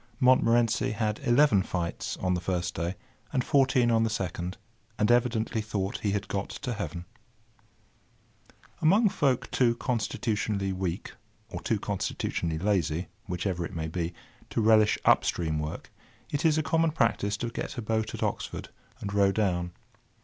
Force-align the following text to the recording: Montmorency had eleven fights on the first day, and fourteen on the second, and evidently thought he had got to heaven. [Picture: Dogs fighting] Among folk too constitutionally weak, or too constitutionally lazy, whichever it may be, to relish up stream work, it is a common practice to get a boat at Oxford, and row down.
Montmorency 0.19 0.93
had 0.93 1.19
eleven 1.25 1.61
fights 1.61 2.17
on 2.17 2.33
the 2.33 2.41
first 2.41 2.73
day, 2.73 2.95
and 3.31 3.43
fourteen 3.43 3.91
on 3.91 4.03
the 4.03 4.09
second, 4.09 4.57
and 4.97 5.11
evidently 5.11 5.61
thought 5.61 5.99
he 5.99 6.09
had 6.09 6.27
got 6.27 6.49
to 6.49 6.73
heaven. 6.73 7.05
[Picture: 7.11 8.09
Dogs 8.49 8.49
fighting] 8.49 8.77
Among 8.81 9.09
folk 9.09 9.51
too 9.51 9.75
constitutionally 9.75 10.73
weak, 10.73 11.13
or 11.49 11.61
too 11.61 11.79
constitutionally 11.79 12.57
lazy, 12.57 13.09
whichever 13.27 13.63
it 13.63 13.75
may 13.75 13.87
be, 13.87 14.15
to 14.49 14.59
relish 14.59 14.97
up 15.05 15.23
stream 15.23 15.59
work, 15.59 15.91
it 16.31 16.45
is 16.45 16.57
a 16.57 16.63
common 16.63 16.89
practice 16.89 17.37
to 17.37 17.49
get 17.49 17.77
a 17.77 17.83
boat 17.83 18.15
at 18.15 18.23
Oxford, 18.23 18.69
and 19.01 19.13
row 19.13 19.31
down. 19.31 19.71